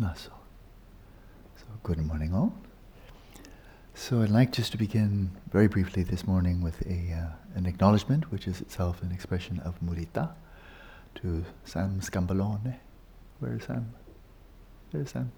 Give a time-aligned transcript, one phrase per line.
[0.00, 0.32] Naso.
[1.56, 2.54] So, good morning, all.
[3.92, 8.32] So, I'd like just to begin very briefly this morning with a, uh, an acknowledgement,
[8.32, 10.30] which is itself an expression of mudita,
[11.16, 12.78] to Sam Scambalone.
[13.40, 13.92] Where is Sam?
[14.90, 15.32] There's Sam.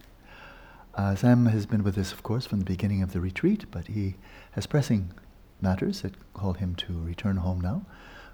[0.95, 3.89] Uh, Sam has been with us, of course, from the beginning of the retreat, but
[3.89, 4.15] he
[4.53, 5.13] has pressing
[5.61, 7.85] matters that call him to return home now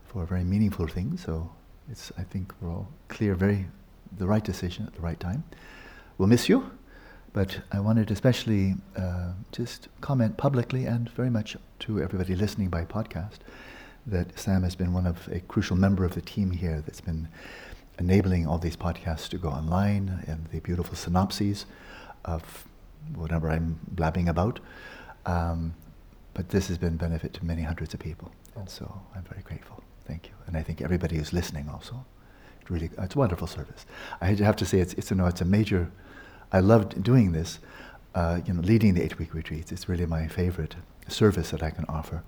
[0.05, 1.17] for a very meaningful thing.
[1.17, 1.53] So
[1.91, 3.69] it's, I think we're all clear, very
[4.15, 5.45] the right decision at the right time.
[6.19, 6.73] We'll miss you,
[7.33, 12.85] but I wanted especially uh, just comment publicly and very much to everybody listening by
[12.87, 13.39] podcast
[14.05, 17.29] that Sam has been one of a crucial member of the team here that's been
[18.01, 21.67] enabling all these podcasts to go online and the beautiful synopses
[22.25, 22.67] of
[23.15, 24.59] whatever I'm blabbing about.
[25.25, 25.73] Um,
[26.35, 29.85] but this has been benefit to many hundreds of people, and so I'm very grateful.
[30.05, 32.05] Thank you, and I think everybody who's listening also.
[32.61, 33.87] It's really, it's a wonderful service.
[34.21, 35.93] I have to say, it's, it's you know, it's a major.
[36.53, 37.59] I loved doing this,
[38.15, 39.73] uh, you know, leading the eight-week retreats.
[39.73, 40.77] It's really my favorite
[41.09, 42.23] service that I can offer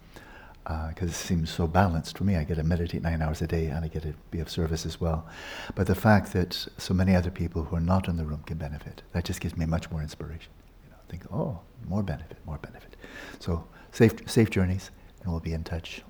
[0.64, 2.36] because uh, it seems so balanced for me.
[2.36, 4.84] I get to meditate nine hours a day and I get to be of service
[4.84, 5.26] as well.
[5.74, 8.58] But the fact that so many other people who are not in the room can
[8.58, 10.52] benefit, that just gives me much more inspiration.
[10.84, 12.96] You know, think, oh, more benefit, more benefit.
[13.38, 14.90] So safe, safe journeys,
[15.22, 16.02] and we'll be in touch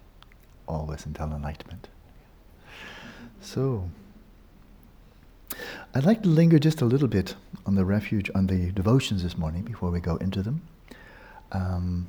[0.66, 1.88] always until enlightenment.
[3.41, 3.88] So,
[5.92, 7.34] I'd like to linger just a little bit
[7.66, 10.62] on the refuge, on the devotions this morning before we go into them.
[11.50, 12.08] Um,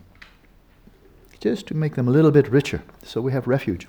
[1.39, 2.83] just to make them a little bit richer.
[3.03, 3.87] So we have refuge.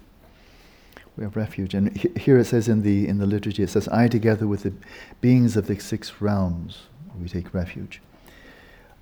[1.19, 1.75] We have refuge.
[1.75, 4.63] And he, here it says in the, in the liturgy, it says, I together with
[4.63, 4.73] the
[5.21, 6.85] beings of the six realms,
[7.21, 8.01] we take refuge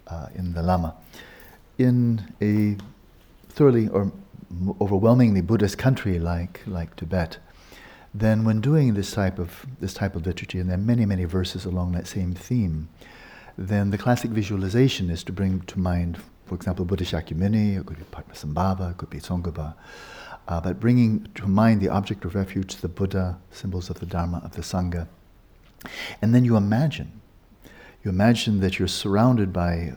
[0.09, 0.97] uh, in the Lama.
[1.79, 2.77] In a
[3.49, 4.11] thoroughly or
[4.81, 7.39] overwhelmingly Buddhist country like, like Tibet,
[8.13, 11.25] then when doing this type of this type of liturgy, and there are many, many
[11.25, 12.89] verses along that same theme,
[13.57, 16.19] then the classic visualization is to bring to mind
[16.51, 19.73] for example, Buddha Shakyamuni, it could be Padmasambhava, it could be Tsongkhapa,
[20.49, 24.43] uh, but bringing to mind the object of refuge, the Buddha, symbols of the Dharma,
[24.45, 25.07] of the Sangha.
[26.21, 27.21] And then you imagine,
[28.03, 29.93] you imagine that you're surrounded by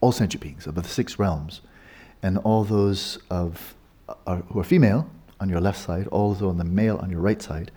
[0.00, 1.60] all sentient beings of the six realms,
[2.22, 3.74] and all those of
[4.28, 5.10] uh, who are female
[5.40, 7.70] on your left side, those on the male on your right side,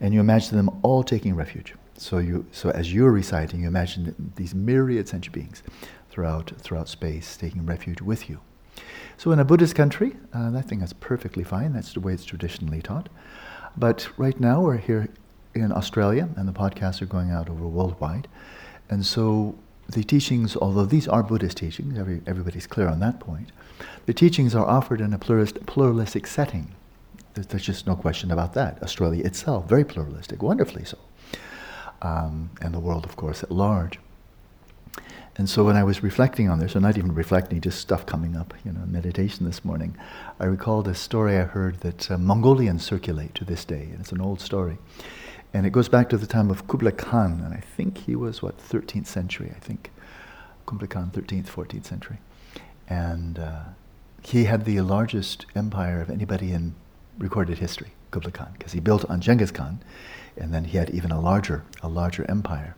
[0.00, 1.74] and you imagine them all taking refuge.
[1.98, 5.62] So you, so as you're reciting, you imagine these myriad sentient beings
[6.10, 8.40] throughout, throughout space, taking refuge with you.
[9.18, 11.72] So, in a Buddhist country, uh, I think that's perfectly fine.
[11.72, 13.08] That's the way it's traditionally taught.
[13.76, 15.08] But right now, we're here
[15.54, 18.28] in Australia, and the podcasts are going out over worldwide.
[18.90, 19.54] And so,
[19.88, 23.52] the teachings, although these are Buddhist teachings, every, everybody's clear on that point,
[24.04, 26.74] the teachings are offered in a pluralist, pluralistic setting.
[27.36, 28.82] There's, there's, just no question about that.
[28.82, 30.96] Australia itself, very pluralistic, wonderfully so.
[32.00, 33.98] Um, and the world, of course, at large.
[35.36, 38.36] And so when I was reflecting on this, or not even reflecting, just stuff coming
[38.36, 39.94] up, you know, meditation this morning,
[40.40, 44.12] I recalled a story I heard that uh, Mongolians circulate to this day, and it's
[44.12, 44.78] an old story.
[45.52, 48.40] And it goes back to the time of Kublai Khan, and I think he was,
[48.40, 49.90] what, 13th century, I think.
[50.64, 52.16] Kublai Khan, 13th, 14th century.
[52.88, 53.60] And uh,
[54.22, 56.74] he had the largest empire of anybody in
[57.18, 59.82] recorded history, Kublai Khan, because he built on Genghis Khan,
[60.36, 62.76] and then he had even a larger, a larger empire.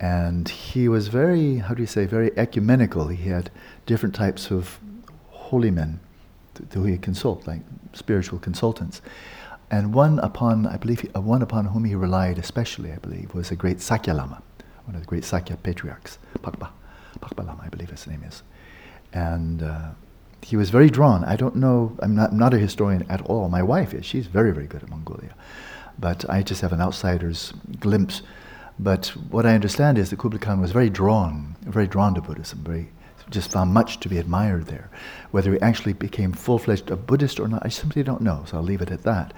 [0.00, 3.08] And he was very, how do you say, very ecumenical.
[3.08, 3.50] He had
[3.84, 4.80] different types of
[5.28, 6.00] holy men
[6.72, 7.60] who he consulted, like
[7.92, 9.02] spiritual consultants.
[9.70, 13.50] And one upon, I believe, uh, one upon whom he relied especially, I believe, was
[13.50, 14.42] a great Sakya Lama,
[14.84, 16.70] one of the great Sakya patriarchs, Pakpa,
[17.20, 18.42] Pakpa Lama, I believe his name is.
[19.12, 19.90] And uh,
[20.42, 21.24] he was very drawn.
[21.24, 23.48] I don't know, I'm not, I'm not a historian at all.
[23.48, 24.04] My wife is.
[24.06, 25.34] She's very, very good at Mongolia.
[25.98, 28.22] But I just have an outsider's glimpse
[28.82, 32.60] but what I understand is that Kublai Khan was very drawn, very drawn to Buddhism,
[32.64, 32.88] very
[33.28, 34.90] just found much to be admired there.
[35.30, 38.62] Whether he actually became full-fledged a Buddhist or not, I simply don't know, so I'll
[38.62, 39.34] leave it at that.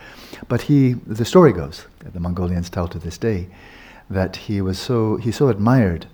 [0.48, 3.48] But he, the story goes, the Mongolians tell to this day,
[4.08, 6.06] that he was so, he so admired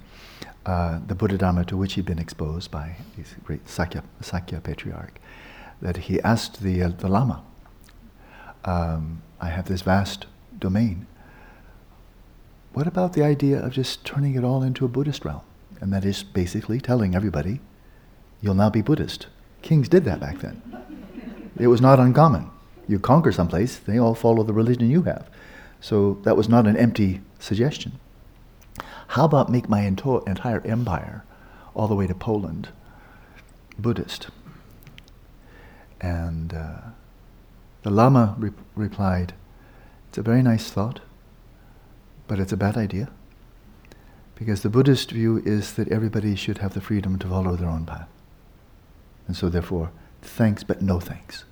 [0.67, 5.19] uh, the Buddha Dharma to which he'd been exposed by this great Sakya, Sakya patriarch,
[5.81, 7.43] that he asked the, uh, the Lama,
[8.65, 10.27] um, I have this vast
[10.59, 11.07] domain,
[12.73, 15.41] what about the idea of just turning it all into a Buddhist realm?
[15.81, 17.61] And that is basically telling everybody,
[18.41, 19.27] you'll now be Buddhist.
[19.63, 20.63] Kings did that back then.
[21.59, 22.51] It was not uncommon.
[22.87, 25.29] You conquer someplace, they all follow the religion you have.
[25.81, 27.99] So that was not an empty suggestion.
[29.09, 31.25] How about make my entire empire,
[31.75, 32.69] all the way to Poland,
[33.79, 34.29] Buddhist?
[36.01, 36.81] And uh,
[37.83, 39.33] the Lama re- replied,
[40.09, 41.01] It's a very nice thought,
[42.27, 43.09] but it's a bad idea
[44.35, 47.87] Because the Buddhist view is that everybody should have the freedom to follow their own
[47.87, 48.09] path.
[49.27, 49.91] And so, therefore,
[50.23, 51.45] thanks but no thanks.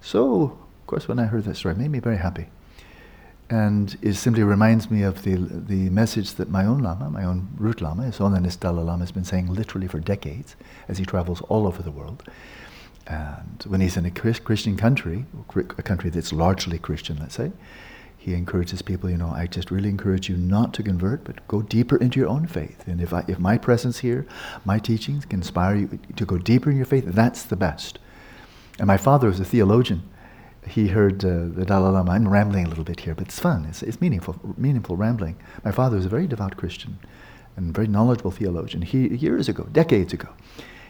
[0.00, 2.48] So, of course, when I heard that story, it made me very happy.
[3.48, 7.48] And it simply reminds me of the, the message that my own Lama, my own
[7.56, 10.56] root Lama, His Holiness Dalai Lama, has been saying literally for decades
[10.88, 12.24] as he travels all over the world.
[13.06, 17.52] And when he's in a Christian country, a country that's largely Christian, let's say,
[18.18, 21.62] he encourages people, you know, I just really encourage you not to convert, but go
[21.62, 22.82] deeper into your own faith.
[22.88, 24.26] And if, I, if my presence here,
[24.64, 28.00] my teachings can inspire you to go deeper in your faith, that's the best.
[28.80, 30.02] And my father was a theologian.
[30.66, 32.12] He heard uh, the Dalai Lama.
[32.12, 33.66] I'm rambling a little bit here, but it's fun.
[33.66, 35.36] It's, it's meaningful, meaningful rambling.
[35.64, 36.98] My father was a very devout Christian
[37.56, 38.82] and very knowledgeable theologian.
[38.82, 40.28] He, years ago, decades ago,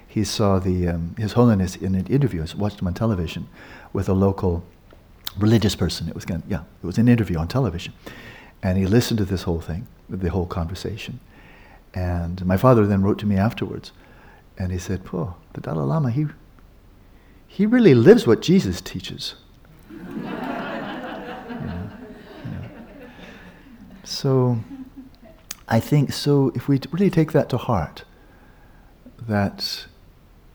[0.06, 3.48] he saw the, um, His Holiness in an interview, I watched him on television,
[3.92, 4.64] with a local
[5.38, 6.08] religious person.
[6.08, 7.92] It was kind of, yeah, it was an interview on television,
[8.62, 11.20] and he listened to this whole thing, the whole conversation.
[11.94, 13.92] And my father then wrote to me afterwards,
[14.58, 16.26] and he said, "Oh, the Dalai Lama, he
[17.46, 19.34] he really lives what Jesus teaches."
[24.04, 24.60] So,
[25.68, 26.52] I think so.
[26.54, 28.04] If we really take that to heart,
[29.20, 29.86] that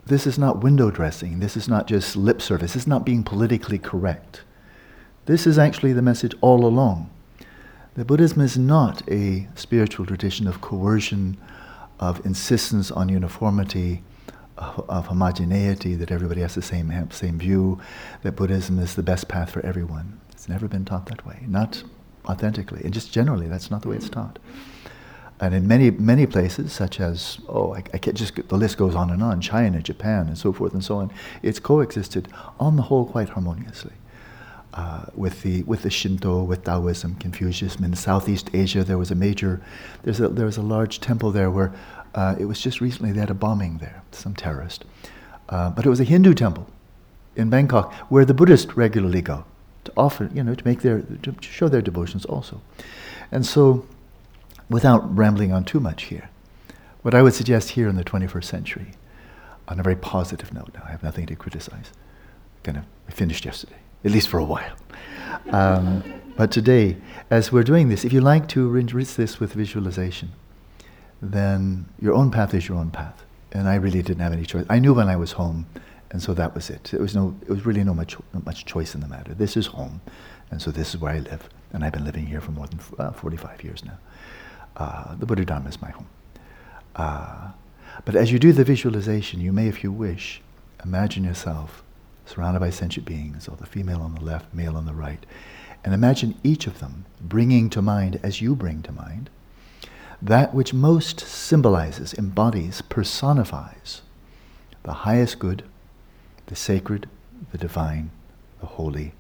[0.06, 1.40] this is not window dressing.
[1.40, 2.74] This is not just lip service.
[2.74, 4.44] This is not being politically correct.
[5.26, 7.10] This is actually the message all along.
[7.96, 11.38] That Buddhism is not a spiritual tradition of coercion,
[12.00, 14.02] of insistence on uniformity,
[14.62, 17.80] of, of, homogeneity, that everybody has the same, same view,
[18.24, 20.20] that Buddhism is the best path for everyone.
[20.32, 21.84] It's never been taught that way, not
[22.26, 22.82] authentically.
[22.84, 24.40] And just generally, that's not the way it's taught.
[25.40, 28.94] And in many, many places, such as, oh, I, I can't just, the list goes
[28.94, 31.12] on and on, China, Japan, and so forth and so on,
[31.42, 32.28] it's coexisted
[32.60, 33.94] on the whole quite harmoniously
[34.74, 37.84] uh, with the with the Shinto, with Taoism, Confucianism.
[37.84, 39.62] In Southeast Asia, there was a major,
[40.04, 41.74] there's a, there was a large temple there where
[42.16, 44.86] uh, it was just recently they had a bombing there, some terrorist,
[45.50, 46.68] uh, but it was a Hindu temple
[47.36, 49.46] in Bangkok where the Buddhists regularly go
[49.84, 52.62] to offer, you know, to make their to show their devotions also,
[53.32, 53.86] and so,
[54.70, 56.30] without rambling on too much here,
[57.02, 58.92] what I would suggest here in the 21st century,
[59.68, 61.92] on a very positive note, now I have nothing to criticize.
[62.64, 64.76] Kind of, I finished yesterday at least for a while.
[65.50, 66.04] Um,
[66.38, 66.98] but today,
[67.30, 70.32] as we're doing this, if you like to enrich this with visualization,
[71.22, 73.24] then your own path is your own path.
[73.52, 74.66] And I really didn't have any choice.
[74.70, 75.66] I knew when I was home,
[76.10, 76.86] and so that was it.
[76.92, 79.34] There was no, it was really no much, not much choice in the matter.
[79.34, 80.02] This is home,
[80.50, 82.80] and so this is where I live, and I've been living here for more than
[82.98, 83.98] uh, 45 years now.
[84.78, 86.08] Uh, the Buddha Dharma is my home.
[86.96, 87.52] Uh,
[88.06, 90.42] but as you do the visualization, you may, if you wish,
[90.84, 91.84] imagine yourself
[92.26, 95.26] surrounded by sentient beings, all the female on the left, male on the right.
[95.84, 99.30] And imagine each of them bringing to mind, as you bring to mind,
[100.22, 104.02] that which most symbolizes, embodies, personifies
[104.84, 105.64] the highest good,
[106.48, 107.08] the sacred,
[107.52, 108.12] the divine,
[108.60, 109.14] the holy,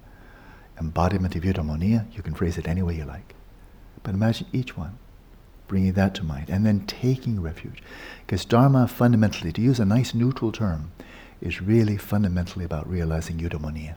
[0.79, 2.05] embodiment of eudaimonia.
[2.15, 3.35] You can phrase it any way you like.
[4.03, 4.97] But imagine each one
[5.67, 7.81] bringing that to mind and then taking refuge.
[8.25, 10.91] Because Dharma, fundamentally, to use a nice neutral term,
[11.39, 13.95] is really fundamentally about realizing eudaimonia.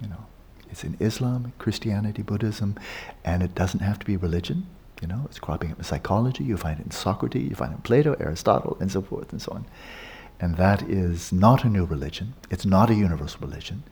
[0.00, 0.26] You know,
[0.70, 2.76] it's in Islam, Christianity, Buddhism,
[3.24, 4.66] and it doesn't have to be religion.
[5.00, 6.44] You know, it's cropping up in psychology.
[6.44, 9.42] You find it in Socrates, you find it in Plato, Aristotle, and so forth and
[9.42, 9.66] so on.
[10.40, 12.34] And that is not a new religion.
[12.50, 13.82] It's not a universal religion.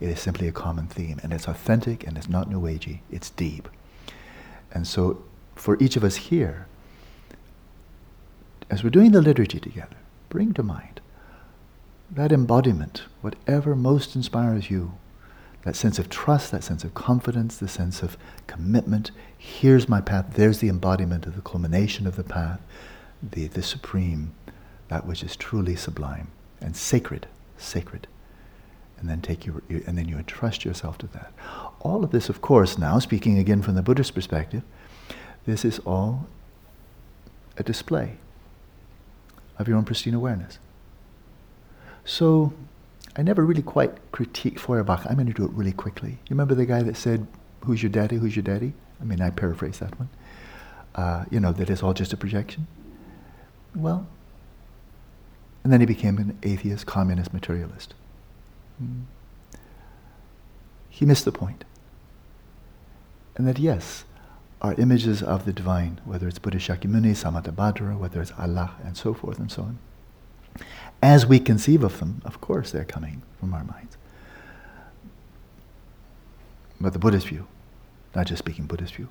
[0.00, 3.00] It is simply a common theme, and it's authentic, and it's not new agey.
[3.10, 3.68] It's deep.
[4.72, 5.22] And so,
[5.54, 6.66] for each of us here,
[8.70, 9.96] as we're doing the liturgy together,
[10.28, 11.00] bring to mind
[12.10, 14.92] that embodiment, whatever most inspires you,
[15.64, 19.10] that sense of trust, that sense of confidence, the sense of commitment.
[19.36, 20.34] Here's my path.
[20.34, 22.60] There's the embodiment of the culmination of the path,
[23.22, 24.32] the, the supreme,
[24.88, 26.28] that which is truly sublime
[26.60, 28.06] and sacred, sacred.
[28.98, 31.32] And then take your, and then you entrust yourself to that.
[31.80, 34.62] All of this, of course, now speaking again from the Buddhist perspective,
[35.46, 36.26] this is all
[37.56, 38.16] a display
[39.58, 40.58] of your own pristine awareness.
[42.04, 42.52] So
[43.18, 45.04] I never really quite critique Feuerbach.
[45.04, 46.10] I'm going to do it really quickly.
[46.10, 47.26] You remember the guy that said,
[47.64, 48.16] Who's your daddy?
[48.16, 48.72] Who's your daddy?
[49.00, 50.08] I mean, I paraphrase that one.
[50.94, 52.68] Uh, you know, that it's all just a projection.
[53.74, 54.06] Well,
[55.64, 57.94] and then he became an atheist, communist, materialist.
[58.78, 59.00] Hmm.
[60.88, 61.64] He missed the point.
[63.36, 64.04] And that, yes,
[64.62, 69.12] are images of the divine, whether it's Buddha Shakyamuni, Samantabhadra, whether it's Allah, and so
[69.12, 69.78] forth and so on
[71.02, 73.96] as we conceive of them, of course they're coming from our minds.
[76.80, 77.46] But the Buddhist view,
[78.14, 79.08] not just speaking Buddhist view,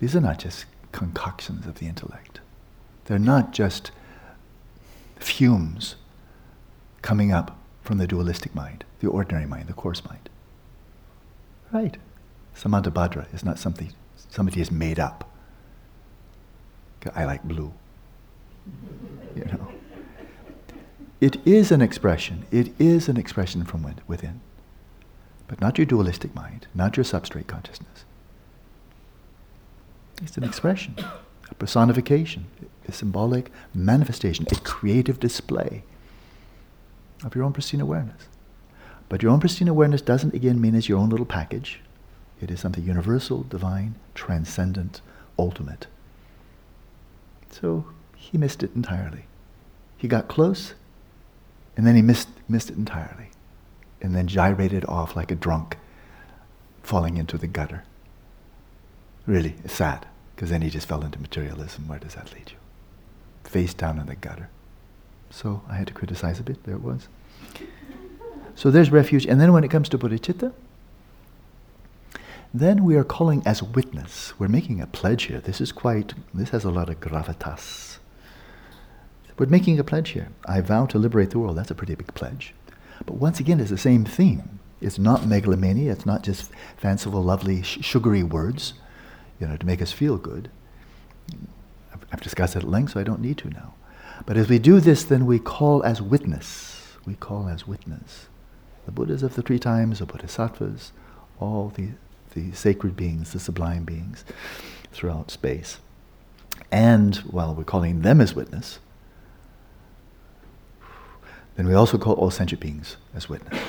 [0.00, 2.40] these are not just concoctions of the intellect.
[3.04, 3.90] They're not just
[5.18, 5.96] fumes
[7.02, 10.28] coming up from the dualistic mind, the ordinary mind, the coarse mind.
[11.72, 11.96] Right.
[12.54, 13.92] Samantabhadra is not something
[14.28, 15.30] somebody has made up.
[17.14, 17.72] I like blue.
[19.34, 19.72] You know.
[21.22, 22.46] It is an expression.
[22.50, 24.40] It is an expression from within.
[25.46, 28.04] But not your dualistic mind, not your substrate consciousness.
[30.20, 30.96] It's an expression,
[31.48, 32.46] a personification,
[32.88, 35.84] a symbolic manifestation, a creative display
[37.24, 38.24] of your own pristine awareness.
[39.08, 41.78] But your own pristine awareness doesn't again mean it's your own little package.
[42.40, 45.00] It is something universal, divine, transcendent,
[45.38, 45.86] ultimate.
[47.48, 47.84] So
[48.16, 49.26] he missed it entirely.
[49.96, 50.74] He got close,
[51.76, 53.30] and then he missed, missed it entirely.
[54.00, 55.78] And then gyrated off like a drunk,
[56.82, 57.84] falling into the gutter.
[59.26, 61.86] Really, sad, because then he just fell into materialism.
[61.86, 62.56] Where does that lead you?
[63.48, 64.48] Face down in the gutter.
[65.30, 66.64] So I had to criticize a bit.
[66.64, 67.08] There it was.
[68.54, 69.26] So there's refuge.
[69.26, 70.52] And then when it comes to bodhicitta,
[72.52, 74.38] then we are calling as witness.
[74.38, 75.40] We're making a pledge here.
[75.40, 77.98] This is quite, this has a lot of gravitas.
[79.42, 80.28] We're making a pledge here.
[80.46, 81.58] I vow to liberate the world.
[81.58, 82.54] That's a pretty big pledge.
[83.04, 84.60] But once again, it's the same theme.
[84.80, 85.90] It's not megalomania.
[85.90, 88.74] It's not just fanciful, lovely, sh- sugary words,
[89.40, 90.48] you know, to make us feel good.
[91.92, 93.74] I've, I've discussed it at length, so I don't need to now.
[94.26, 96.96] But as we do this, then we call as witness.
[97.04, 98.28] We call as witness
[98.86, 100.92] the Buddhas of the three times, the Bodhisattvas,
[101.40, 101.88] all the,
[102.34, 104.24] the sacred beings, the sublime beings
[104.92, 105.80] throughout space.
[106.70, 108.78] And while we're calling them as witness,
[111.56, 113.60] then we also call all sentient beings as witness.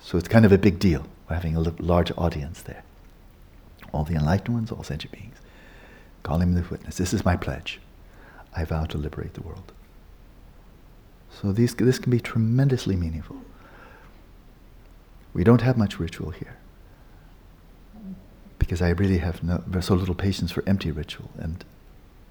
[0.00, 1.06] So it's kind of a big deal.
[1.28, 2.84] We're having a large audience there.
[3.92, 5.36] All the enlightened ones, all sentient beings.
[6.22, 6.96] Calling them the witness.
[6.96, 7.80] This is my pledge.
[8.54, 9.72] I vow to liberate the world.
[11.30, 13.38] So these, this can be tremendously meaningful.
[15.32, 16.56] We don't have much ritual here
[18.64, 21.62] because I really have no, so little patience for empty ritual, and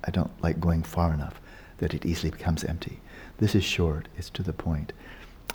[0.04, 1.40] I don't like going far enough
[1.78, 3.00] that it easily becomes empty.
[3.38, 4.94] This is short, it's to the point,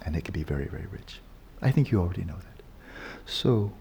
[0.05, 1.21] and it can be very, very rich.
[1.63, 2.63] I think you already know that.
[3.27, 3.73] So,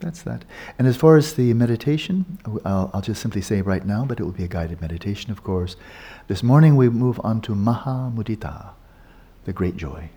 [0.00, 0.44] that's that.
[0.78, 4.24] And as far as the meditation, I'll, I'll, just simply say right now, but it
[4.24, 5.76] will be a guided meditation, of course.
[6.28, 8.70] This morning we move on to Maha Mudita,
[9.44, 10.10] the great joy,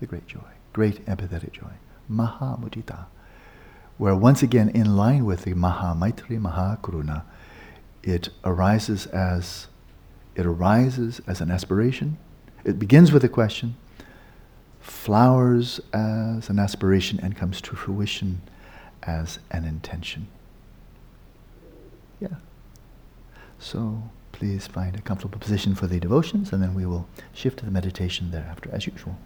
[0.00, 1.70] the great joy, great empathetic joy.
[2.08, 3.06] Maha Mudita,
[3.98, 7.22] where once again, in line with the Maha Maitri, Maha Karuna,
[8.02, 9.66] it arises as
[10.34, 12.16] it arises as an aspiration.
[12.64, 13.76] It begins with a question,
[14.80, 18.42] flowers as an aspiration, and comes to fruition
[19.02, 20.28] as an intention.
[22.20, 22.36] Yeah.
[23.58, 27.64] So please find a comfortable position for the devotions, and then we will shift to
[27.64, 29.16] the meditation thereafter, as usual.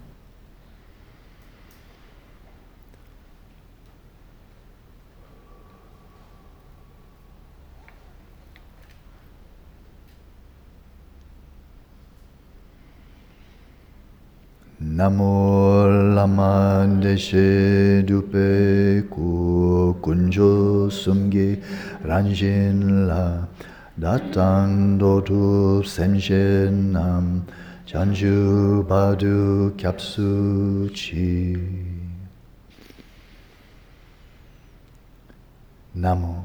[14.92, 21.56] Namo lama deshe dupe ku kunjo sumgi
[22.04, 23.48] ranjin la
[23.98, 27.46] datang dotu senshen nam
[27.86, 31.56] chanju badu kyapsu chi.
[35.96, 36.44] Namo.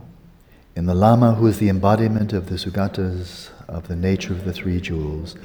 [0.78, 4.54] In the Lama, who is the embodiment of the Sugatas of the nature of the
[4.54, 5.36] three jewels,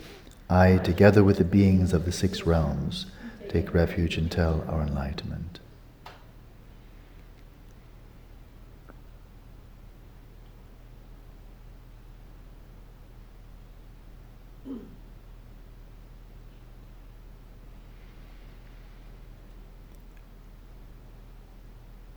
[0.53, 3.07] I, together with the beings of the six realms,
[3.49, 5.61] take refuge until our enlightenment.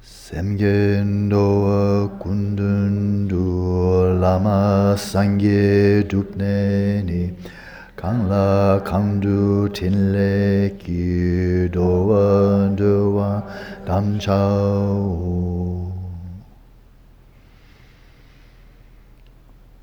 [0.04, 1.32] Semgen
[2.20, 3.32] kundun
[4.20, 7.34] lama sangye dupneni
[10.78, 11.00] Ki.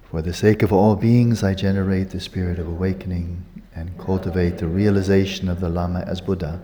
[0.04, 4.68] For the sake of all beings, I generate the spirit of awakening and cultivate the
[4.68, 6.60] realization of the Lama as Buddha.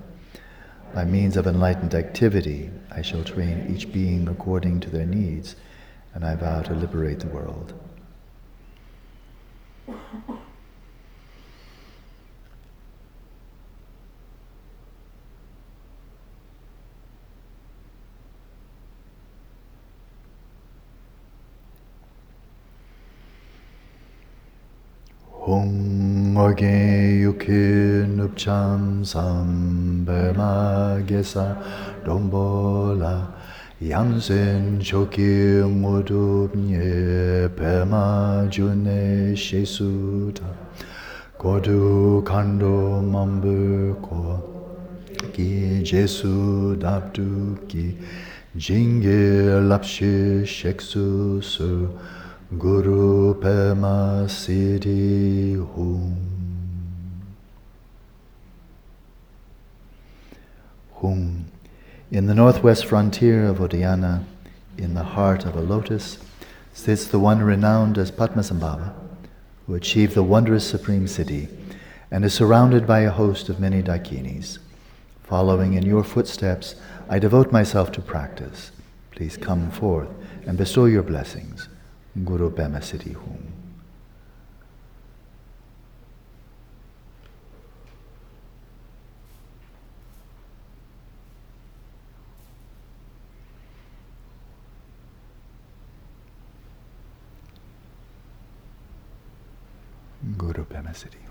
[0.94, 5.56] By means of enlightened activity, I shall train each being according to their needs,
[6.14, 7.74] and I vow to liberate the world.
[25.58, 26.78] Ongorge
[27.24, 31.46] yukin upcham sambemagesa
[32.04, 33.14] dombola
[33.80, 40.48] Yamsen choki ngudubnye pema june shesuta
[41.38, 44.40] Kodu kando mambu ko
[45.32, 47.96] ki jesu daptu ki
[48.56, 51.88] jinge lapshi sheksu su
[52.56, 56.16] Guru Pema Siddhi Hum.
[60.94, 61.44] Hum.
[62.10, 64.24] In the northwest frontier of Udayana,
[64.78, 66.16] in the heart of a lotus,
[66.72, 68.94] sits the one renowned as Padmasambhava,
[69.66, 71.48] who achieved the wondrous supreme siddhi
[72.10, 74.56] and is surrounded by a host of many dakinis.
[75.22, 76.76] Following in your footsteps,
[77.10, 78.70] I devote myself to practice.
[79.10, 80.08] Please come forth
[80.46, 81.67] and bestow your blessings.
[82.24, 83.42] Guru Pema Siddhi Hum.
[100.36, 101.27] Guru Pema Siddhi Hum.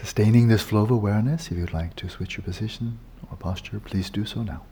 [0.00, 4.10] Sustaining this flow of awareness, if you'd like to switch your position or posture, please
[4.10, 4.62] do so now.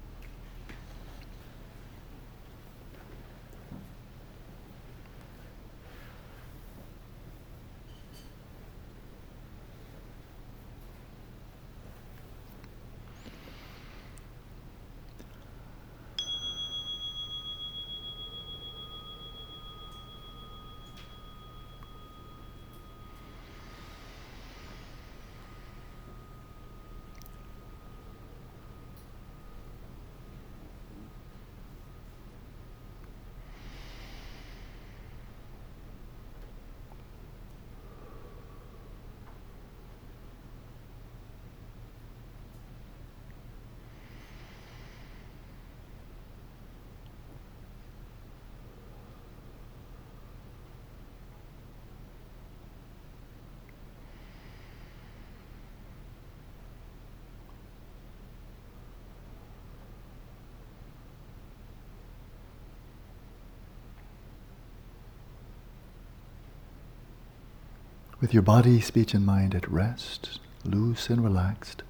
[68.18, 71.83] With your body, speech, and mind at rest, loose and relaxed,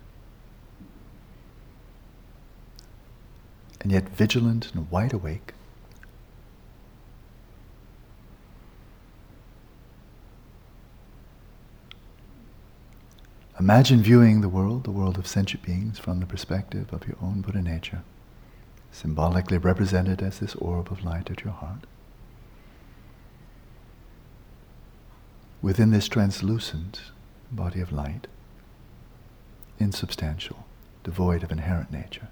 [3.81, 5.53] and yet vigilant and wide awake.
[13.61, 17.41] Imagine viewing the world, the world of sentient beings, from the perspective of your own
[17.41, 18.03] Buddha nature,
[18.91, 21.87] symbolically represented as this orb of light at your heart.
[25.67, 27.01] Within this translucent
[27.51, 28.29] body of light,
[29.81, 30.65] insubstantial,
[31.03, 32.29] devoid of inherent nature.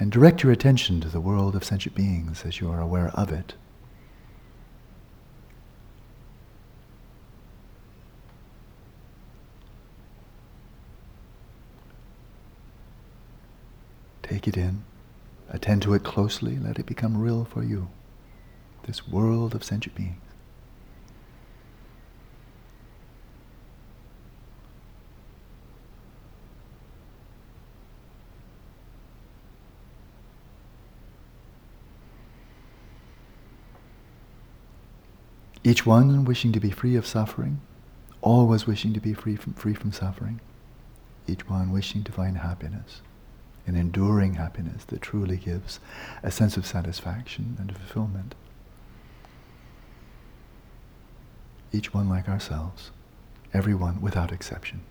[0.00, 3.30] and direct your attention to the world of sentient beings as you are aware of
[3.30, 3.54] it.
[14.30, 14.84] Take it in,
[15.48, 17.88] attend to it closely, let it become real for you.
[18.84, 20.14] This world of sentient beings.
[35.64, 37.60] Each one wishing to be free of suffering,
[38.22, 40.40] always wishing to be free from, free from suffering,
[41.26, 43.02] each one wishing to find happiness,
[43.66, 45.80] an enduring happiness that truly gives
[46.22, 48.34] a sense of satisfaction and fulfillment.
[51.72, 52.90] Each one like ourselves,
[53.52, 54.82] everyone without exception.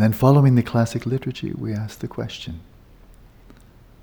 [0.00, 2.60] And then, following the classic liturgy, we ask the question.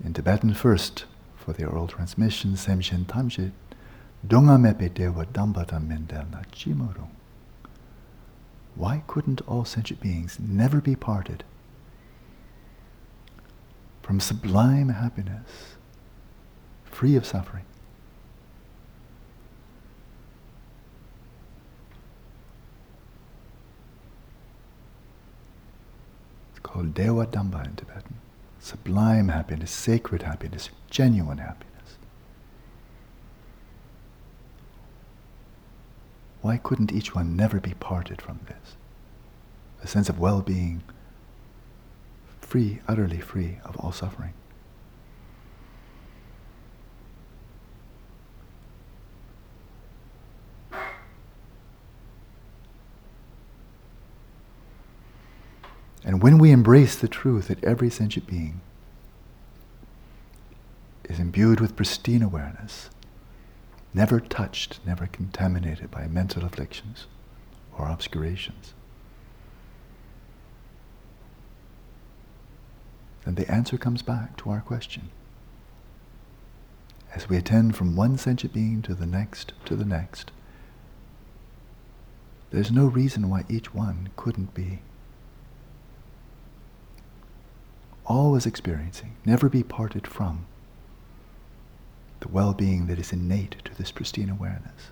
[0.06, 1.06] In Tibetan first,
[1.36, 3.50] for the oral transmission, Semshen Tamjit,
[4.24, 7.08] Dunga mepe dewa dambata mendel na chimoro.
[8.76, 11.44] Why couldn't all sentient beings never be parted
[14.04, 15.78] from sublime happiness,
[16.86, 17.66] free of suffering?
[26.68, 28.18] Called Dewa Damba in Tibetan.
[28.60, 31.98] Sublime happiness, sacred happiness, genuine happiness.
[36.42, 38.76] Why couldn't each one never be parted from this?
[39.82, 40.84] A sense of well being,
[42.42, 44.34] free, utterly free of all suffering.
[56.08, 58.62] And when we embrace the truth that every sentient being
[61.04, 62.90] is imbued with pristine awareness,
[63.94, 67.08] never touched, never contaminated by mental afflictions
[67.78, 68.74] or obscurations,
[73.26, 75.10] then the answer comes back to our question.
[77.14, 80.32] As we attend from one sentient being to the next, to the next,
[82.52, 84.80] there's no reason why each one couldn't be
[88.08, 90.46] always experiencing, never be parted from
[92.22, 94.92] the well being that is innate to this pristine awareness.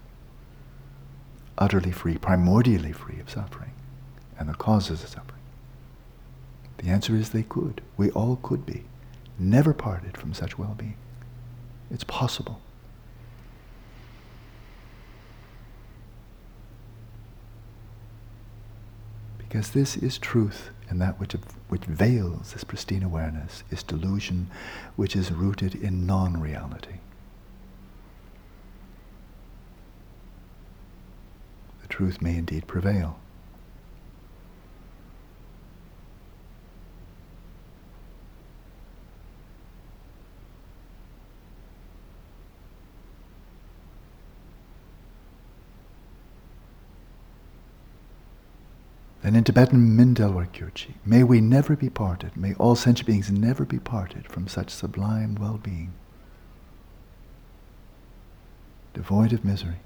[1.58, 3.72] Utterly free, primordially free of suffering
[4.38, 5.42] and the causes of suffering.
[6.78, 7.82] The answer is they could.
[7.96, 8.84] We all could be.
[9.40, 10.98] Never parted from such well being.
[11.90, 12.60] It's possible.
[19.38, 21.34] Because this is truth and that which,
[21.70, 24.50] which veils this pristine awareness is delusion
[24.96, 27.00] which is rooted in non reality.
[31.82, 33.20] The truth may indeed prevail.
[49.26, 53.66] And in Tibetan Mindelwar Kyurchi, may we never be parted, may all sentient beings never
[53.66, 55.94] be parted from such sublime well being,
[58.94, 59.78] devoid of misery.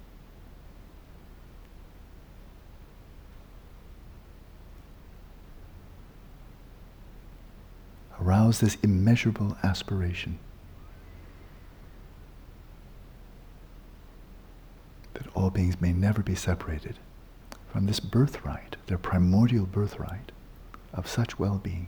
[8.22, 10.38] Arouse this immeasurable aspiration
[15.14, 17.00] that all beings may never be separated
[17.72, 20.32] from this birthright, their primordial birthright
[20.94, 21.88] of such well being.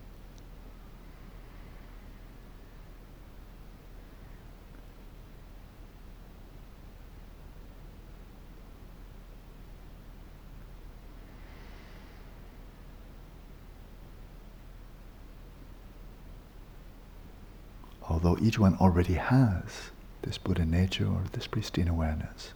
[18.07, 19.91] Although each one already has
[20.21, 22.51] this Buddha nature or this pristine awareness,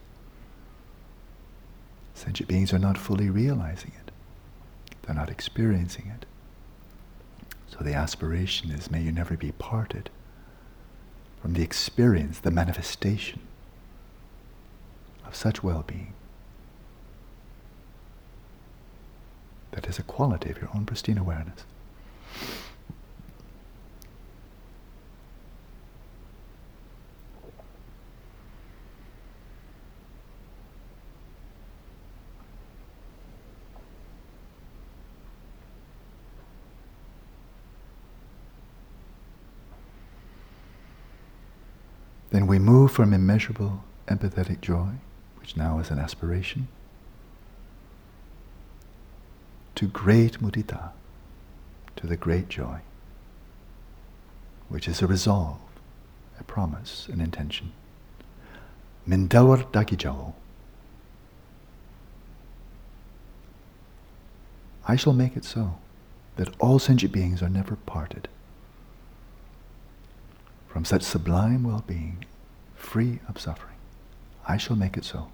[2.16, 4.10] Sentient beings are not fully realizing it.
[5.02, 6.24] They're not experiencing it.
[7.68, 10.08] So the aspiration is may you never be parted
[11.42, 13.40] from the experience, the manifestation
[15.26, 16.14] of such well-being
[19.72, 21.64] that is a quality of your own pristine awareness.
[42.36, 44.88] Then we move from immeasurable empathetic joy,
[45.38, 46.66] which now is an aspiration,
[49.74, 50.92] to great mudita,
[51.94, 52.78] to the great joy,
[54.70, 55.58] which is a resolve,
[56.40, 57.70] a promise, an intention.
[59.06, 60.32] Mindalwar dakijao.
[64.88, 65.76] I shall make it so
[66.36, 68.28] that all sentient beings are never parted
[70.66, 72.24] from such sublime well-being,
[72.86, 73.74] free of suffering.
[74.46, 75.28] I shall make it so.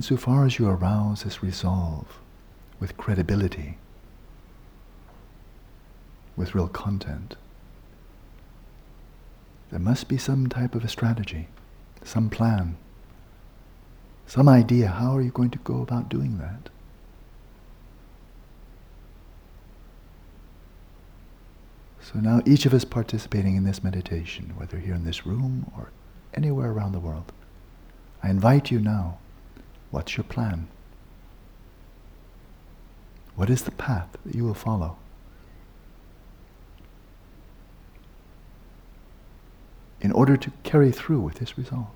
[0.00, 2.18] Insofar as you arouse this resolve
[2.80, 3.76] with credibility,
[6.36, 7.36] with real content,
[9.70, 11.48] there must be some type of a strategy,
[12.02, 12.78] some plan,
[14.26, 14.88] some idea.
[14.88, 16.70] How are you going to go about doing that?
[22.00, 25.90] So now each of us participating in this meditation, whether here in this room or
[26.32, 27.32] anywhere around the world,
[28.22, 29.18] I invite you now
[29.90, 30.68] What's your plan?
[33.34, 34.96] What is the path that you will follow?
[40.00, 41.88] In order to carry through with this resolve.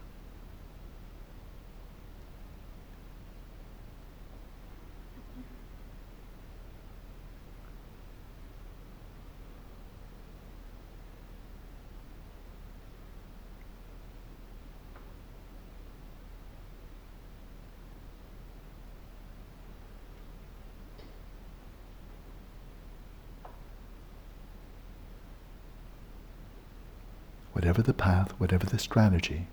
[27.65, 29.47] whatever the path, whatever the strategy,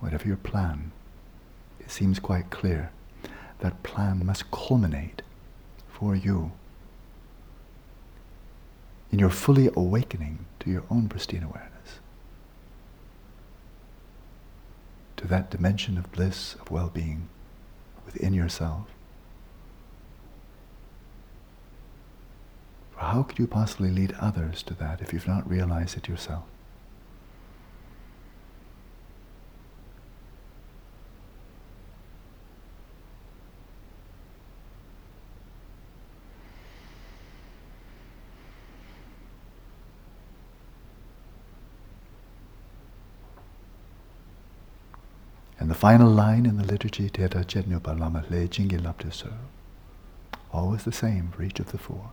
[0.00, 0.92] whatever your plan,
[1.78, 2.90] it seems quite clear
[3.60, 5.22] that plan must culminate
[5.88, 6.52] for you
[9.10, 11.98] in your fully awakening to your own pristine awareness,
[15.16, 17.28] to that dimension of bliss, of well-being
[18.06, 18.86] within yourself.
[22.92, 26.44] For how could you possibly lead others to that if you've not realized it yourself?
[45.80, 49.32] Final line in the liturgy, Teta Chetnyopalama Le Jingilaptiso,
[50.52, 52.10] always the same for each of the four.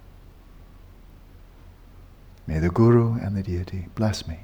[2.48, 4.40] May the Guru and the deity bless me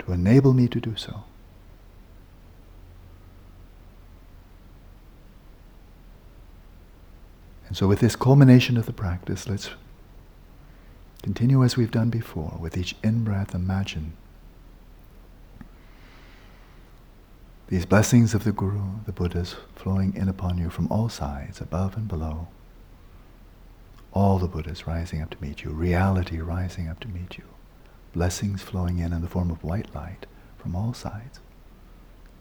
[0.00, 1.24] to enable me to do so.
[7.66, 9.70] And so with this culmination of the practice, let's
[11.22, 12.58] continue as we've done before.
[12.60, 14.12] With each in-breath, imagine
[17.72, 21.96] These blessings of the Guru, the Buddhas, flowing in upon you from all sides, above
[21.96, 22.48] and below.
[24.12, 27.44] All the Buddhas rising up to meet you, reality rising up to meet you,
[28.12, 30.26] blessings flowing in in the form of white light
[30.58, 31.40] from all sides,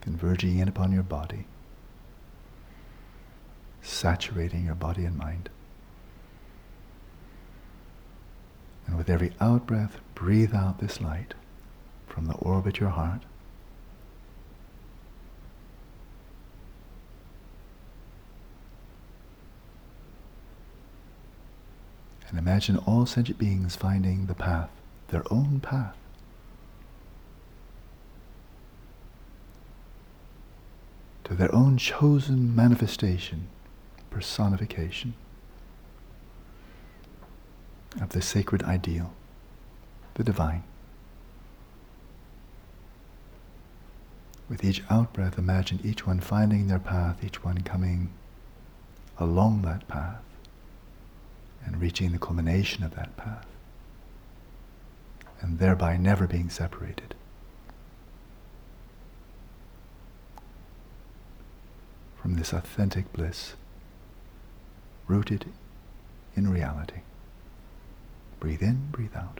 [0.01, 1.45] converging in upon your body,
[3.81, 5.47] saturating your body and mind.
[8.85, 11.35] And with every out-breath, breathe out this light
[12.05, 13.21] from the orb at your heart
[22.30, 24.71] And imagine all sentient beings finding the path,
[25.09, 25.95] their own path.
[31.25, 33.47] To their own chosen manifestation,
[34.09, 35.13] personification
[38.01, 39.13] of the sacred ideal,
[40.15, 40.63] the divine.
[44.49, 48.09] With each out-breath, imagine each one finding their path, each one coming
[49.19, 50.23] along that path
[51.65, 53.45] and reaching the culmination of that path,
[55.41, 57.15] and thereby never being separated.
[62.21, 63.53] From this authentic bliss,
[65.07, 65.45] rooted
[66.35, 67.01] in reality.
[68.39, 69.39] Breathe in, breathe out.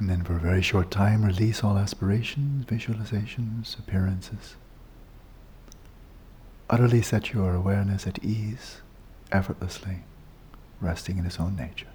[0.00, 4.56] And then for a very short time, release all aspirations, visualizations, appearances.
[6.70, 8.80] Utterly set your awareness at ease,
[9.30, 9.98] effortlessly,
[10.80, 11.88] resting in its own nature.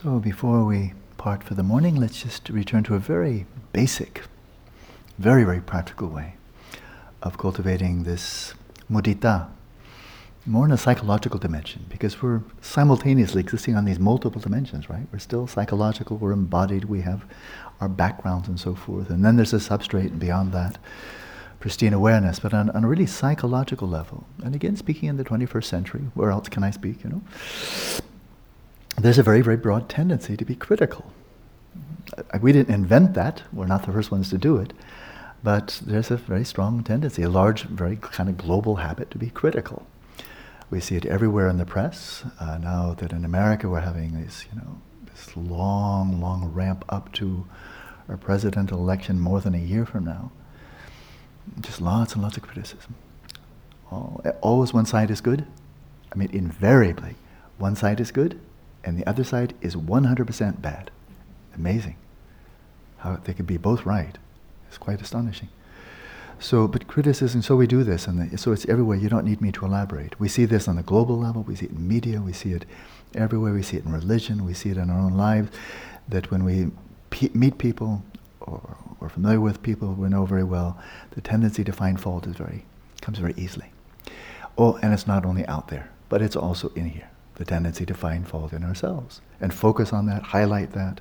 [0.00, 4.22] So before we part for the morning, let's just return to a very basic,
[5.18, 6.34] very, very practical way
[7.20, 8.54] of cultivating this
[8.88, 9.48] mudita,
[10.46, 15.08] more in a psychological dimension, because we're simultaneously existing on these multiple dimensions, right?
[15.10, 17.24] We're still psychological, we're embodied, we have
[17.80, 19.10] our backgrounds and so forth.
[19.10, 20.78] And then there's a substrate and beyond that,
[21.58, 24.26] pristine awareness, but on, on a really psychological level.
[24.44, 27.22] And again, speaking in the 21st century, where else can I speak, you know?
[29.04, 31.12] There's a very, very broad tendency to be critical.
[32.16, 34.72] Uh, we didn't invent that, we're not the first ones to do it,
[35.42, 39.30] but there's a very strong tendency, a large, very kind of global habit to be
[39.30, 39.86] critical.
[40.70, 42.24] We see it everywhere in the press.
[42.40, 47.12] Uh, now that in America we're having this, you know, this long, long ramp up
[47.14, 47.46] to
[48.08, 50.32] our presidential election more than a year from now.
[51.60, 52.94] Just lots and lots of criticism.
[53.90, 55.46] Always one side is good.
[56.12, 57.14] I mean, invariably,
[57.58, 58.38] one side is good
[58.84, 60.90] and the other side is 100% bad.
[61.54, 61.96] Amazing.
[62.98, 64.16] How they could be both right.
[64.68, 65.48] It's quite astonishing.
[66.40, 68.96] So, but criticism, so we do this, and so it's everywhere.
[68.96, 70.20] You don't need me to elaborate.
[70.20, 72.64] We see this on the global level, we see it in media, we see it
[73.16, 75.50] everywhere, we see it in religion, we see it in our own lives,
[76.08, 76.70] that when we
[77.10, 78.04] pe- meet people
[78.40, 80.78] or we're familiar with people we know very well,
[81.10, 82.64] the tendency to find fault is very,
[83.00, 83.72] comes very easily.
[84.56, 87.94] Oh, and it's not only out there, but it's also in here the tendency to
[87.94, 91.00] find fault in ourselves and focus on that, highlight that,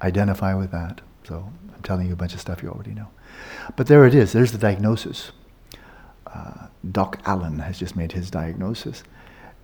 [0.00, 1.00] identify with that.
[1.24, 3.08] So I'm telling you a bunch of stuff you already know.
[3.76, 5.32] But there it is, there's the diagnosis.
[6.26, 9.02] Uh, Doc Alan has just made his diagnosis.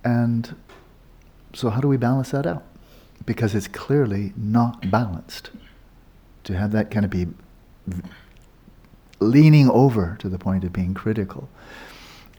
[0.03, 0.55] And
[1.53, 2.63] so, how do we balance that out?
[3.25, 5.51] Because it's clearly not balanced.
[6.45, 7.27] To have that kind of be
[7.85, 8.01] v-
[9.19, 11.49] leaning over to the point of being critical.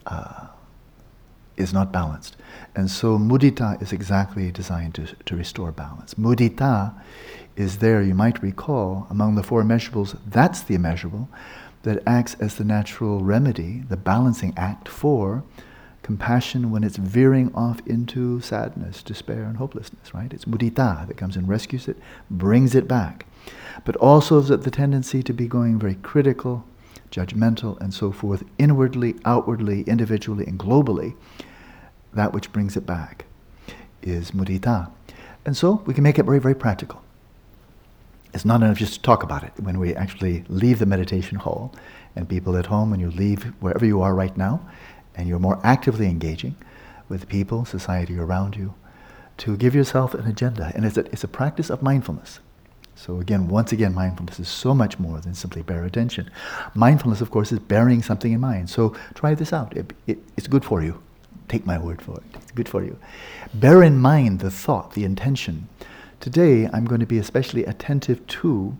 [0.05, 0.47] Uh,
[1.57, 2.35] is not balanced.
[2.75, 6.15] And so mudita is exactly designed to, to restore balance.
[6.15, 6.99] Mudita
[7.55, 11.29] is there, you might recall, among the four immeasurables, that's the immeasurable
[11.83, 15.43] that acts as the natural remedy, the balancing act for
[16.01, 20.33] compassion when it's veering off into sadness, despair, and hopelessness, right?
[20.33, 21.97] It's mudita that comes and rescues it,
[22.29, 23.25] brings it back.
[23.85, 26.65] But also the tendency to be going very critical,
[27.13, 31.15] judgmental, and so forth, inwardly, outwardly, individually, and globally,
[32.13, 33.25] that which brings it back
[34.01, 34.91] is mudita.
[35.45, 37.01] And so we can make it very, very practical.
[38.33, 39.53] It's not enough just to talk about it.
[39.57, 41.73] When we actually leave the meditation hall,
[42.15, 44.61] and people at home, and you leave wherever you are right now,
[45.15, 46.55] and you're more actively engaging
[47.09, 48.73] with people, society around you,
[49.37, 50.71] to give yourself an agenda.
[50.75, 52.39] And it's a, it's a practice of mindfulness.
[52.95, 56.29] So again, once again, mindfulness is so much more than simply bare attention.
[56.73, 58.69] Mindfulness, of course, is bearing something in mind.
[58.69, 59.75] So try this out.
[59.75, 61.01] It, it, it's good for you.
[61.47, 62.23] Take my word for it.
[62.35, 62.97] It's good for you.
[63.53, 65.67] Bear in mind the thought, the intention
[66.23, 68.77] Today, I'm going to be especially attentive to,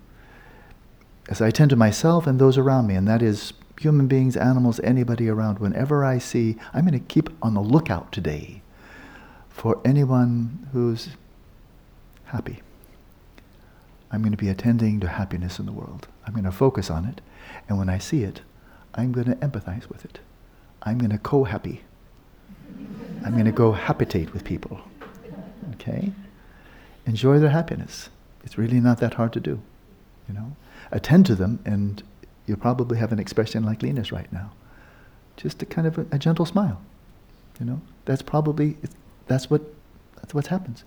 [1.28, 3.52] as I attend to myself and those around me, and that is
[3.82, 5.60] human beings, animals, anybody around.
[5.60, 8.62] Whenever I see, I'm going to keep on the lookout today
[9.50, 11.10] for anyone who's
[12.28, 12.62] happy.
[14.14, 16.08] I'm going to be attending to happiness in the world.
[16.26, 17.20] I'm going to focus on it.
[17.68, 18.42] And when I see it,
[18.94, 20.20] I'm going to empathize with it.
[20.84, 21.82] I'm going to co-happy.
[23.26, 24.82] I'm going to go habitate with people.
[25.74, 26.12] Okay?
[27.08, 28.12] Enjoy their happiness.
[28.44, 29.60] It's really not that hard to do.
[30.28, 30.56] You know?
[30.92, 32.04] Attend to them and
[32.46, 34.52] you'll probably have an expression like Lena's right now.
[35.38, 36.80] Just a kind of a, a gentle smile.
[37.60, 37.82] You know?
[38.06, 38.78] That's probably
[39.26, 39.64] that's what
[40.18, 40.84] that's what happens.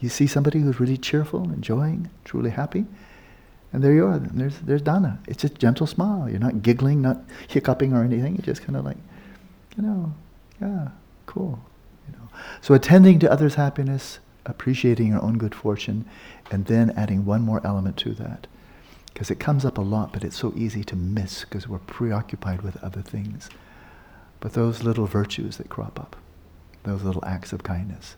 [0.00, 2.86] You see somebody who's really cheerful, enjoying, truly happy,
[3.72, 4.18] and there you are.
[4.18, 5.20] There's there's Dana.
[5.28, 6.28] It's just gentle smile.
[6.28, 8.34] You're not giggling, not hiccuping or anything.
[8.34, 8.96] You're just kind of like,
[9.76, 10.14] you know,
[10.60, 10.88] yeah,
[11.26, 11.60] cool.
[12.08, 12.28] You know.
[12.60, 16.06] So attending to others' happiness, appreciating your own good fortune,
[16.50, 18.46] and then adding one more element to that.
[19.12, 22.62] Because it comes up a lot, but it's so easy to miss because we're preoccupied
[22.62, 23.50] with other things.
[24.40, 26.16] But those little virtues that crop up,
[26.84, 28.16] those little acts of kindness.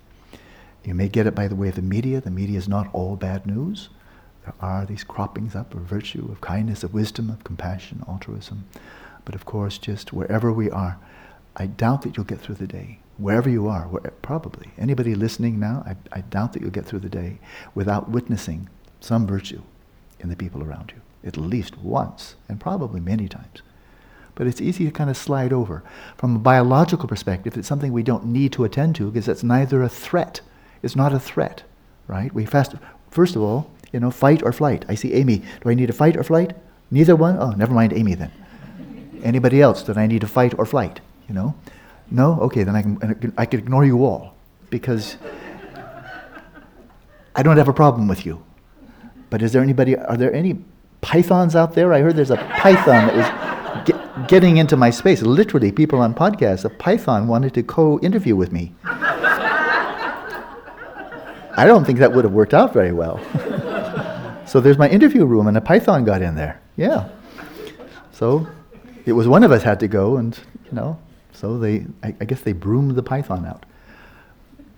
[0.85, 2.20] You may get it by the way of the media.
[2.20, 3.89] The media is not all bad news.
[4.45, 8.64] There are these croppings up of virtue, of kindness, of wisdom, of compassion, altruism.
[9.24, 10.99] But of course, just wherever we are,
[11.55, 12.99] I doubt that you'll get through the day.
[13.18, 14.70] Wherever you are, where, probably.
[14.76, 17.39] Anybody listening now, I, I doubt that you'll get through the day
[17.74, 18.68] without witnessing
[19.01, 19.62] some virtue
[20.18, 23.62] in the people around you, at least once, and probably many times.
[24.35, 25.85] But it's easy to kind of slide over.
[26.16, 29.83] From a biological perspective, it's something we don't need to attend to because it's neither
[29.83, 30.41] a threat.
[30.83, 31.62] It's not a threat,
[32.09, 32.33] right?
[32.35, 32.74] We fast,
[33.11, 34.85] first of all, you know, fight or flight.
[34.89, 35.43] I see Amy.
[35.62, 36.57] Do I need to fight or flight?
[36.91, 37.37] Neither one?
[37.39, 38.33] Oh, never mind Amy then.
[39.22, 41.01] Anybody else that I need to fight or flight?
[41.28, 41.55] You know?
[42.11, 42.39] No?
[42.41, 44.35] Okay, then I can, I can ignore you all
[44.70, 45.16] because
[47.35, 48.43] I don't have a problem with you.
[49.30, 50.59] But is there anybody, are there any
[51.01, 51.93] pythons out there?
[51.93, 55.22] I heard there's a python that was get, getting into my space.
[55.22, 58.74] Literally, people on podcasts, a python wanted to co interview with me.
[61.57, 63.20] I don't think that would have worked out very well.
[64.46, 66.61] so there's my interview room, and a python got in there.
[66.76, 67.09] Yeah.
[68.12, 68.46] So
[69.05, 70.98] it was one of us had to go, and, you know,
[71.32, 73.66] so they, I, I guess they broomed the python out.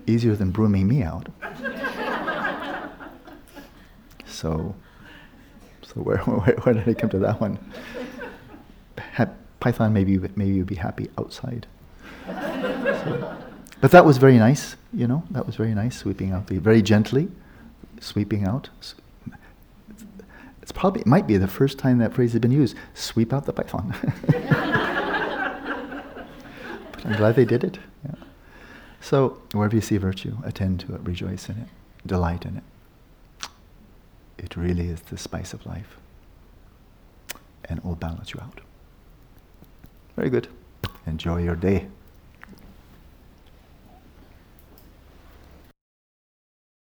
[0.06, 1.28] Easier than brooming me out.
[4.26, 4.74] So,
[5.82, 7.58] so where, where, where, did I come to that one?
[9.64, 11.66] Python, maybe maybe you'd be happy outside.
[12.26, 13.36] So,
[13.80, 15.24] but that was very nice, you know.
[15.30, 17.28] That was very nice, sweeping out the very gently,
[18.00, 18.70] sweeping out.
[20.62, 22.76] It's probably it might be the first time that phrase has been used.
[22.94, 23.94] Sweep out the python.
[24.26, 24.36] but
[27.04, 27.78] I'm glad they did it.
[28.04, 28.14] Yeah.
[29.00, 31.68] So wherever you see virtue, attend to it, rejoice in it,
[32.06, 32.64] delight in it.
[34.38, 35.98] It really is the spice of life.
[37.66, 38.60] And it will balance you out.
[40.16, 40.48] Very good.
[41.06, 41.88] Enjoy your day.